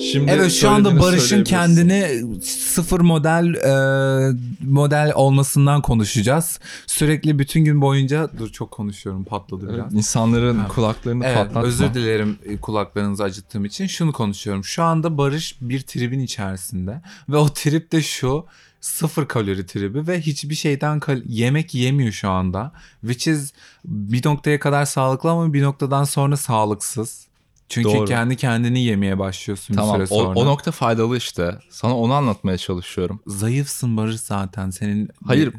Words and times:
Şimdi 0.00 0.30
Evet 0.30 0.52
şu 0.52 0.70
anda 0.70 1.00
Barış'ın 1.00 1.44
kendini 1.44 2.22
sıfır 2.42 3.00
model 3.00 3.54
e, 3.54 4.36
model 4.66 5.12
olmasından 5.14 5.82
konuşacağız. 5.82 6.60
Sürekli 6.86 7.38
bütün 7.38 7.64
gün 7.64 7.80
boyunca 7.80 8.30
dur 8.38 8.48
çok 8.48 8.70
konuşuyorum 8.70 9.24
patladı 9.24 9.66
Evet, 9.70 9.74
biraz. 9.80 9.94
insanların 9.94 10.58
Ha. 10.58 10.68
kulaklarını 10.68 11.24
Evet, 11.24 11.36
patlatma. 11.36 11.62
özür 11.62 11.94
dilerim 11.94 12.38
e, 12.44 12.56
kulaklarınızı 12.56 13.22
acıttığım 13.24 13.64
için. 13.64 13.86
Şunu 13.86 14.12
konuşuyorum. 14.12 14.64
Şu 14.64 14.82
anda 14.82 15.18
Barış 15.18 15.56
bir 15.60 15.80
tribin 15.80 16.20
içerisinde 16.20 17.02
ve 17.28 17.36
o 17.36 17.48
trip 17.48 17.92
de 17.92 18.02
şu 18.02 18.46
sıfır 18.80 19.28
kalori 19.28 19.66
tribi 19.66 20.06
ve 20.06 20.20
hiçbir 20.20 20.54
şeyden 20.54 21.00
kal- 21.00 21.22
yemek 21.26 21.74
yemiyor 21.74 22.12
şu 22.12 22.30
anda. 22.30 22.72
Which 23.00 23.28
is 23.28 23.52
bir 23.84 24.26
noktaya 24.26 24.60
kadar 24.60 24.84
sağlıklı 24.84 25.30
ama 25.30 25.52
bir 25.52 25.62
noktadan 25.62 26.04
sonra 26.04 26.36
sağlıksız. 26.36 27.28
Çünkü 27.68 27.88
Doğru. 27.88 28.04
kendi 28.04 28.36
kendini 28.36 28.80
yemeye 28.82 29.18
başlıyorsun 29.18 29.74
Tamam 29.74 30.00
bir 30.00 30.06
süre 30.06 30.18
sonra. 30.18 30.38
o 30.38 30.46
nokta 30.46 30.70
faydalı 30.70 31.16
işte. 31.16 31.58
Sana 31.70 31.96
onu 31.98 32.12
anlatmaya 32.12 32.58
çalışıyorum. 32.58 33.20
Zayıfsın 33.26 33.96
Barış 33.96 34.20
zaten 34.20 34.70
senin. 34.70 35.08
Hayır 35.26 35.52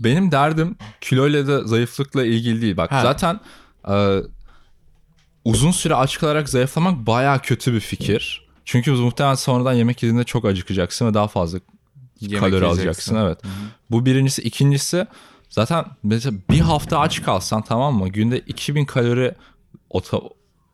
benim 0.00 0.32
derdim 0.32 0.76
kiloyla 1.00 1.46
da 1.46 1.64
zayıflıkla 1.66 2.24
ilgili 2.24 2.62
değil. 2.62 2.76
Bak 2.76 2.92
Ha. 2.92 3.02
zaten 3.02 3.40
e, 3.88 4.18
uzun 5.44 5.70
süre 5.70 5.94
aç 5.94 6.18
kalarak 6.18 6.48
zayıflamak 6.48 7.06
baya 7.06 7.38
kötü 7.38 7.72
bir 7.72 7.80
fikir. 7.80 8.48
Çünkü 8.64 8.90
muhtemelen 8.92 9.34
sonradan 9.34 9.72
yemek 9.72 10.02
yediğinde 10.02 10.24
çok 10.24 10.44
acıkacaksın 10.44 11.06
ve 11.06 11.14
daha 11.14 11.28
fazla 11.28 11.58
Yemek 12.20 12.40
kalori 12.40 12.54
yiyeceksin. 12.64 13.14
alacaksın. 13.14 13.16
Evet. 13.16 13.38
Bu 13.90 14.06
birincisi. 14.06 14.42
ikincisi 14.42 15.06
zaten 15.50 15.84
mesela 16.02 16.36
bir 16.50 16.60
hafta 16.60 16.98
aç 16.98 17.22
kalsan 17.22 17.62
tamam 17.62 17.94
mı? 17.94 18.08
Günde 18.08 18.38
2000 18.38 18.84
kalori 18.84 19.34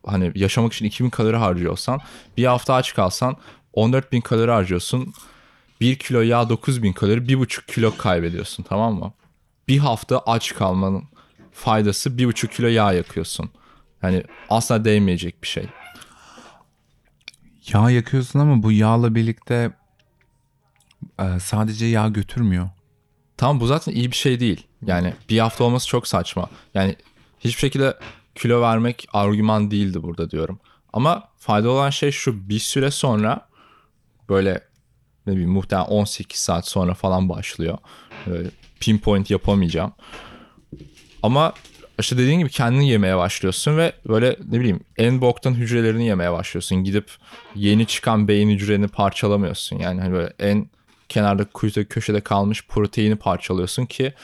hani 0.09 0.33
yaşamak 0.35 0.73
için 0.73 0.87
2000 0.87 1.11
kalori 1.11 1.37
harcıyorsan 1.37 2.01
bir 2.37 2.45
hafta 2.45 2.75
aç 2.75 2.95
kalsan 2.95 3.37
14.000 3.75 4.23
kalori 4.23 4.51
harcıyorsun. 4.51 5.13
1 5.81 5.97
kilo 5.97 6.21
yağ 6.21 6.49
9000 6.49 6.93
kalori 6.93 7.21
1,5 7.21 7.67
kilo 7.67 7.97
kaybediyorsun 7.97 8.63
tamam 8.63 8.95
mı? 8.95 9.13
Bir 9.69 9.79
hafta 9.79 10.19
aç 10.19 10.55
kalmanın 10.55 11.05
faydası 11.53 12.11
1,5 12.11 12.49
kilo 12.49 12.67
yağ 12.67 12.93
yakıyorsun. 12.93 13.51
Yani 14.03 14.25
asla 14.51 14.85
değmeyecek 14.85 15.43
bir 15.43 15.49
şey. 15.49 15.67
Yağ 17.73 17.91
yakıyorsun 17.91 18.39
ama 18.39 18.63
bu 18.63 18.73
yağla 18.73 19.15
birlikte 19.15 19.71
e, 21.21 21.41
sadece 21.41 21.87
yağ 21.87 22.09
götürmüyor. 22.09 22.69
Tamam 23.37 23.61
bu 23.61 23.67
zaten 23.67 23.93
iyi 23.93 24.11
bir 24.11 24.17
şey 24.17 24.41
değil. 24.41 24.67
Yani 24.87 25.15
bir 25.29 25.39
hafta 25.39 25.65
olması 25.65 25.89
çok 25.89 26.09
saçma. 26.09 26.51
Yani 26.75 26.97
hiçbir 27.41 27.61
şekilde 27.61 27.99
kilo 28.39 28.61
vermek 28.61 29.09
argüman 29.13 29.71
değildi 29.71 30.03
burada 30.03 30.31
diyorum. 30.31 30.61
Ama 30.93 31.29
fayda 31.39 31.71
olan 31.71 31.91
şey 31.91 32.11
şu 32.11 32.49
bir 32.49 32.59
süre 32.59 32.91
sonra 32.91 33.49
böyle 34.29 34.61
ne 35.27 35.33
bileyim 35.33 35.51
muhtemelen 35.51 35.87
18 35.87 36.41
saat 36.41 36.69
sonra 36.69 36.95
falan 36.95 37.29
başlıyor. 37.29 37.79
Böyle 38.27 38.51
pinpoint 38.81 39.31
yapamayacağım. 39.31 39.93
Ama 41.23 41.53
işte 42.01 42.19
dediğin 42.19 42.39
gibi 42.39 42.51
kendini 42.51 42.89
yemeye 42.89 43.17
başlıyorsun 43.17 43.77
ve 43.77 43.93
böyle 44.09 44.37
ne 44.51 44.61
bileyim 44.61 44.81
en 44.97 45.21
boktan 45.21 45.55
hücrelerini 45.55 46.07
yemeye 46.07 46.33
başlıyorsun. 46.33 46.85
Gidip 46.85 47.11
yeni 47.55 47.87
çıkan 47.87 48.29
beyin 48.29 48.51
hücreni 48.51 48.89
parçalamıyorsun. 48.89 49.79
Yani 49.79 50.01
hani 50.01 50.13
böyle 50.13 50.33
en 50.39 50.69
kenarda 51.09 51.45
köşede 51.89 52.21
kalmış 52.21 52.67
proteini 52.67 53.17
parçalıyorsun 53.17 53.87
ki 53.87 54.15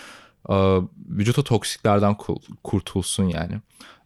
vücuta 1.09 1.43
toksiklerden 1.43 2.17
kurtulsun 2.65 3.25
yani. 3.25 3.61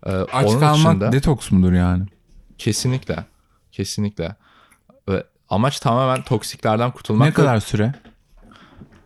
E, 0.06 0.10
Aç 0.10 0.46
onun 0.46 0.60
kalmak 0.60 0.76
dışında- 0.94 1.12
detoks 1.12 1.50
mudur 1.50 1.72
yani? 1.72 2.04
Kesinlikle. 2.58 3.24
Kesinlikle. 3.72 4.36
Ve 5.08 5.24
amaç 5.48 5.80
tamamen 5.80 6.22
toksiklerden 6.22 6.90
kurtulmak. 6.90 7.28
ne 7.28 7.32
kadar 7.32 7.60
süre? 7.60 7.94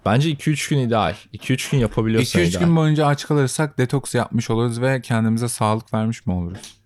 Bence 0.06 0.30
2-3 0.30 0.68
gün 0.70 0.78
ideal. 0.78 1.14
2-3 1.32 1.70
gün 1.70 1.78
yapabiliyorsan 1.78 2.40
2-3 2.42 2.50
ideal. 2.50 2.60
gün 2.60 2.76
boyunca 2.76 3.06
aç 3.06 3.26
kalırsak 3.26 3.78
detoks 3.78 4.14
yapmış 4.14 4.50
oluruz 4.50 4.80
ve 4.80 5.00
kendimize 5.02 5.48
sağlık 5.48 5.94
vermiş 5.94 6.26
mi 6.26 6.32
oluruz? 6.32 6.81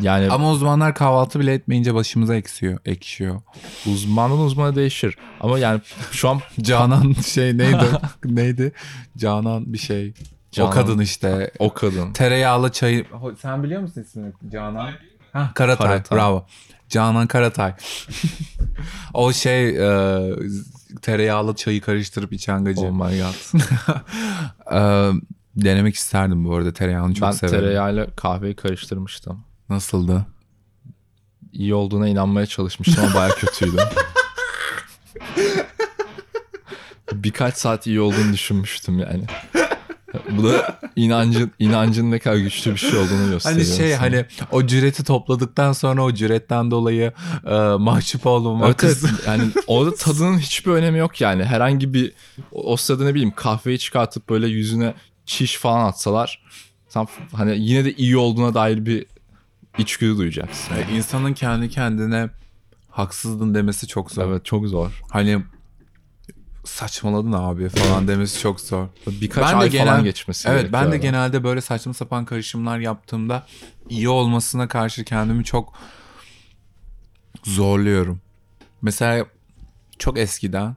Yani 0.00 0.30
Ama 0.30 0.50
uzmanlar 0.50 0.94
kahvaltı 0.94 1.40
bile 1.40 1.54
etmeyince 1.54 1.94
başımıza 1.94 2.36
eksiyor, 2.36 2.78
ekşiyor. 2.84 3.40
uzmandan 3.86 4.38
uzmana 4.38 4.74
değişir. 4.76 5.16
Ama 5.40 5.58
yani 5.58 5.80
şu 6.12 6.28
an 6.28 6.40
Canan 6.60 7.12
şey 7.12 7.58
neydi? 7.58 7.84
neydi? 8.24 8.72
Canan 9.16 9.72
bir 9.72 9.78
şey. 9.78 10.14
Canan. 10.52 10.70
O 10.70 10.74
kadın 10.74 10.98
işte. 10.98 11.50
o 11.58 11.74
kadın. 11.74 12.12
Tereyağlı 12.12 12.72
çayı. 12.72 13.04
Sen 13.42 13.62
biliyor 13.62 13.82
musun 13.82 14.00
ismini? 14.02 14.32
Canan. 14.52 14.90
Ha, 15.32 15.50
Karatay. 15.54 15.86
Karatay. 15.86 16.18
Bravo. 16.18 16.46
Canan 16.88 17.26
Karatay. 17.26 17.74
o 19.14 19.32
şey 19.32 19.68
e, 19.68 20.20
tereyağlı 21.02 21.54
çayı 21.54 21.80
karıştırıp 21.80 22.32
içen 22.32 22.64
gacı. 22.64 22.80
Oh 22.86 22.90
my 22.90 23.18
god. 23.20 23.60
E, 24.72 24.80
denemek 25.56 25.94
isterdim 25.94 26.44
bu 26.44 26.54
arada 26.54 26.72
tereyağını 26.72 27.14
çok 27.14 27.28
ben 27.28 27.32
severim. 27.32 27.60
tereyağıyla 27.60 28.06
kahveyi 28.16 28.56
karıştırmıştım. 28.56 29.44
Nasıldı? 29.68 30.26
İyi 31.52 31.74
olduğuna 31.74 32.08
inanmaya 32.08 32.46
çalışmıştım 32.46 33.04
ama 33.04 33.14
baya 33.14 33.28
kötüydü. 33.34 33.76
Birkaç 37.12 37.56
saat 37.56 37.86
iyi 37.86 38.00
olduğunu 38.00 38.32
düşünmüştüm 38.32 38.98
yani. 38.98 39.24
Bu 40.30 40.44
da 40.44 40.80
inancın 40.96 41.50
inancın 41.58 42.10
ne 42.10 42.18
kadar 42.18 42.36
güçlü 42.36 42.72
bir 42.72 42.76
şey 42.76 42.98
olduğunu 42.98 43.30
gösteriyor. 43.30 43.66
Hani 43.66 43.76
şey 43.76 43.90
sana. 43.90 44.00
hani 44.02 44.24
o 44.52 44.66
cüreti 44.66 45.04
topladıktan 45.04 45.72
sonra 45.72 46.04
o 46.04 46.12
cüretten 46.14 46.70
dolayı 46.70 47.12
e, 47.46 47.54
mahcup 47.78 48.26
olmamak. 48.26 48.84
Evet, 48.84 48.98
evet. 49.02 49.14
yani 49.26 49.42
orada 49.66 49.94
tadının 49.94 50.38
hiçbir 50.38 50.70
önemi 50.70 50.98
yok 50.98 51.20
yani. 51.20 51.44
Herhangi 51.44 51.94
bir 51.94 52.12
o 52.52 52.76
sırada 52.76 53.04
ne 53.04 53.14
bileyim 53.14 53.32
kahveyi 53.36 53.78
çıkartıp 53.78 54.28
böyle 54.28 54.48
yüzüne 54.48 54.94
çiş 55.26 55.56
falan 55.56 55.86
atsalar 55.86 56.42
sen 56.88 57.06
hani 57.32 57.58
yine 57.58 57.84
de 57.84 57.92
iyi 57.92 58.16
olduğuna 58.16 58.54
dair 58.54 58.86
bir 58.86 59.06
içgüdü 59.78 60.16
duyacaksın. 60.18 60.74
Yani 60.74 60.92
insanın 60.96 61.34
kendi 61.34 61.68
kendine 61.68 62.30
haksızdın 62.90 63.54
demesi 63.54 63.86
çok 63.86 64.10
zor. 64.10 64.22
Evet 64.28 64.44
çok 64.44 64.66
zor. 64.66 65.00
Hani 65.10 65.42
saçmaladın 66.64 67.32
abi 67.32 67.68
falan 67.68 68.08
demesi 68.08 68.40
çok 68.40 68.60
zor. 68.60 68.86
Birkaç 69.06 69.44
Ben 69.44 69.52
de 69.52 69.62
ay 69.62 69.70
genel- 69.70 69.86
falan 69.86 70.04
geçmesi 70.04 70.48
Evet 70.48 70.72
ben 70.72 70.92
de 70.92 70.98
genelde 70.98 71.44
böyle 71.44 71.60
saçma 71.60 71.94
sapan 71.94 72.24
karışımlar 72.24 72.78
yaptığımda 72.78 73.46
iyi 73.88 74.08
olmasına 74.08 74.68
karşı 74.68 75.04
kendimi 75.04 75.44
çok 75.44 75.72
zorluyorum. 77.44 78.20
Mesela 78.82 79.26
çok 79.98 80.18
eskiden 80.18 80.76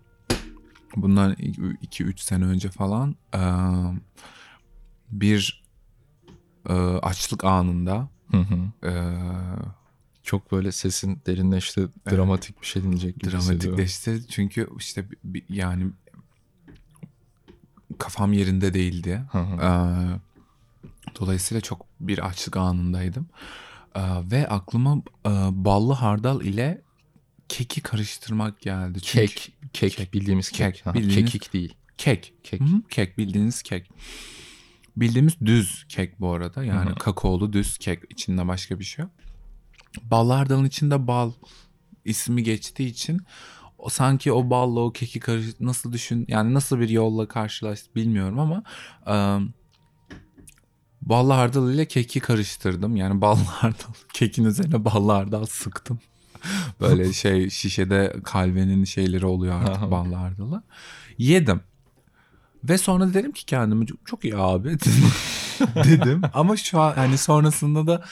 bundan 0.96 1.34
2-3 1.34 2.22
sene 2.22 2.46
önce 2.46 2.70
falan 2.70 3.16
bir 5.12 5.64
açlık 7.02 7.44
anında 7.44 8.08
Hı 8.32 8.38
hı. 8.38 8.58
eee, 8.84 9.18
Çok 10.24 10.52
böyle 10.52 10.72
sesin 10.72 11.22
derinleşti. 11.28 11.88
Dramatik 12.12 12.62
bir 12.62 12.66
şey 12.68 12.84
dinleyecek 12.84 13.20
gibi 13.20 13.26
hissediyorum. 13.38 13.62
dramatikleşti. 13.62 14.22
Çünkü 14.30 14.68
işte 14.78 15.06
yani 15.50 15.88
kafam 17.98 18.34
yerinde 18.34 18.74
değildi. 18.74 19.22
Hı 19.32 19.38
hı. 19.40 19.56
Ee, 19.62 20.20
dolayısıyla 21.20 21.62
çok 21.62 21.86
bir 22.00 22.26
açlık 22.28 22.58
anındaydım. 22.58 23.30
Ee, 23.96 24.02
ve 24.32 24.48
aklıma 24.48 24.98
e, 25.26 25.30
ballı 25.52 25.94
hardal 25.94 26.42
ile 26.42 26.82
keki 27.50 27.82
karıştırmak 27.82 28.62
geldi. 28.62 29.02
Çünkü 29.02 29.34
Kek, 29.74 29.94
kek, 29.98 30.14
bildiğimiz 30.14 30.52
kek. 30.52 30.76
Kek, 30.76 30.88
Aha, 30.88 30.94
bildiğimiz- 30.96 31.32
Kekik 31.32 31.54
değil. 31.54 31.74
Kek. 31.98 32.34
Kek. 32.44 32.62
Hı 32.62 32.66
hı, 32.66 32.82
kek 32.90 33.18
bildiğiniz 33.18 33.62
kek. 33.62 33.90
Bildiğimiz 34.98 35.40
düz 35.40 35.86
kek 35.90 36.20
bu 36.20 36.34
arada. 36.34 36.64
Yani 36.64 36.90
Hı 36.90 36.94
hı. 36.94 36.96
kakaolu 36.96 37.54
düz 37.54 37.78
kek. 37.78 38.00
içinde 38.10 38.48
başka 38.48 38.80
bir 38.80 38.84
şey 38.84 39.04
yok. 39.04 39.12
Ballı 40.04 40.34
hardalın 40.34 40.66
içinde 40.66 41.08
bal 41.08 41.32
ismi 42.06 42.44
geçtiği 42.44 42.88
için 42.88 43.22
o 43.78 43.90
sanki 43.90 44.32
o 44.32 44.50
balla 44.50 44.80
o 44.80 44.92
keki 44.92 45.20
karış 45.20 45.46
nasıl 45.60 45.94
düşün 45.94 46.26
yani 46.28 46.54
nasıl 46.54 46.80
bir 46.80 46.90
yolla 46.90 47.28
karşılaş 47.28 47.80
bilmiyorum 47.96 48.40
ama 48.40 48.64
e, 49.08 49.16
ballı 51.02 51.34
hardal 51.34 51.74
ile 51.74 51.88
keki 51.88 52.20
karıştırdım. 52.20 52.96
Yani 52.96 53.22
ballı 53.22 53.44
hardal 53.44 53.94
kekin 54.14 54.46
üzerine 54.46 54.86
ballı 54.86 55.12
hardal 55.12 55.46
sıktım. 55.46 56.00
Böyle 56.80 57.14
şey 57.14 57.50
şişede 57.50 58.16
kalvenin 58.24 58.84
şeyleri 58.84 59.26
oluyor 59.26 59.62
artık 59.64 59.92
ballı 59.92 60.16
hardalı. 60.16 60.64
Yedim. 61.18 61.62
Ve 62.64 62.78
sonra 62.78 63.14
dedim 63.14 63.32
ki 63.32 63.46
kendime 63.46 63.86
çok, 64.06 64.26
iyi 64.26 64.36
abi 64.38 64.70
dedim. 65.76 66.22
Ama 66.34 66.58
şu 66.58 66.80
an 66.80 66.94
hani 66.94 67.18
sonrasında 67.18 67.88
da 67.88 68.04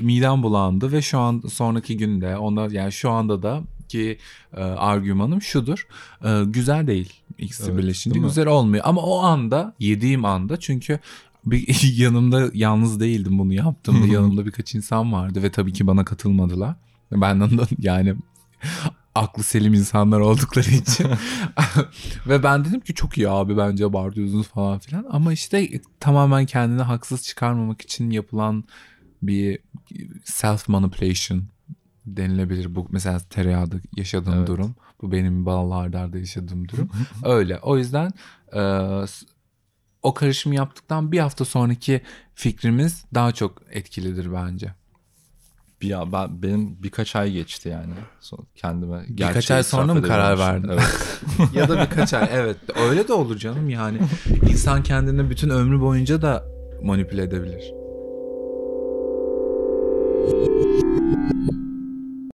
midem 0.00 0.42
bulandı 0.42 0.92
ve 0.92 1.02
şu 1.02 1.18
an 1.18 1.42
sonraki 1.48 1.96
günde 1.96 2.36
onda 2.36 2.68
yani 2.70 2.92
şu 2.92 3.10
anda 3.10 3.42
da 3.42 3.62
ki 3.88 4.18
e, 4.56 4.60
argümanım 4.62 5.42
şudur. 5.42 5.86
E, 6.24 6.44
güzel 6.44 6.86
değil. 6.86 7.12
İkisi 7.38 7.62
Evet, 7.66 7.78
birleşince 7.78 8.20
mi? 8.20 8.26
güzel 8.26 8.46
olmuyor. 8.46 8.84
Ama 8.86 9.00
o 9.00 9.18
anda 9.18 9.74
yediğim 9.78 10.24
anda 10.24 10.56
çünkü 10.56 10.98
bir 11.46 11.82
yanımda 11.96 12.50
yalnız 12.54 13.00
değildim 13.00 13.38
bunu 13.38 13.54
yaptığımda 13.54 14.06
yanımda 14.14 14.46
birkaç 14.46 14.74
insan 14.74 15.12
vardı 15.12 15.42
ve 15.42 15.50
tabii 15.50 15.72
ki 15.72 15.86
bana 15.86 16.04
katılmadılar. 16.04 16.74
Benden 17.12 17.58
de 17.58 17.62
yani 17.78 18.14
aklı 19.20 19.42
selim 19.42 19.74
insanlar 19.74 20.20
oldukları 20.20 20.70
için. 20.70 21.06
Ve 22.26 22.42
ben 22.42 22.64
dedim 22.64 22.80
ki 22.80 22.94
çok 22.94 23.18
iyi 23.18 23.28
abi 23.28 23.56
bence 23.56 23.84
abartıyorsunuz 23.84 24.48
falan 24.48 24.78
filan. 24.78 25.06
Ama 25.10 25.32
işte 25.32 25.68
tamamen 26.00 26.46
kendini 26.46 26.82
haksız 26.82 27.22
çıkarmamak 27.22 27.80
için 27.80 28.10
yapılan 28.10 28.64
bir 29.22 29.58
self 30.24 30.68
manipulation 30.68 31.44
denilebilir 32.06 32.74
bu 32.74 32.86
mesela 32.90 33.18
tereyağda 33.18 33.76
yaşadığım 33.96 34.34
Evet. 34.34 34.48
durum. 34.48 34.74
Bu 35.02 35.12
benim 35.12 35.46
ballarda 35.46 36.18
yaşadığım 36.18 36.68
durum. 36.68 36.90
Öyle. 37.24 37.58
O 37.58 37.78
yüzden 37.78 38.12
e, 38.52 38.62
o 40.02 40.14
karışımı 40.14 40.54
yaptıktan 40.54 41.12
bir 41.12 41.18
hafta 41.18 41.44
sonraki 41.44 42.00
fikrimiz 42.34 43.04
daha 43.14 43.32
çok 43.32 43.62
etkilidir 43.70 44.32
bence. 44.32 44.74
Bir 45.82 45.88
ya 45.88 46.12
ben 46.12 46.42
benim 46.42 46.82
birkaç 46.82 47.16
ay 47.16 47.32
geçti 47.32 47.68
yani. 47.68 47.92
Kendime 48.54 49.04
Birkaç 49.08 49.50
ay 49.50 49.62
sonra 49.62 49.94
mı 49.94 50.02
karar 50.02 50.38
verdin? 50.38 50.68
Evet. 50.68 51.20
ya 51.54 51.68
da 51.68 51.80
birkaç 51.80 52.14
ay 52.14 52.28
evet 52.32 52.56
öyle 52.90 53.08
de 53.08 53.12
olur 53.12 53.36
canım 53.36 53.68
yani 53.68 53.98
insan 54.50 54.82
kendini 54.82 55.30
bütün 55.30 55.50
ömrü 55.50 55.80
boyunca 55.80 56.22
da 56.22 56.44
manipüle 56.82 57.22
edebilir. 57.22 57.72